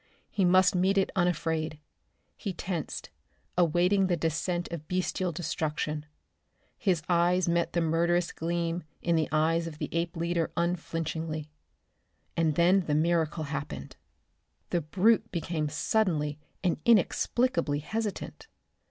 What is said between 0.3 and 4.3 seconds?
He must meet it unafraid. He tensed, awaiting the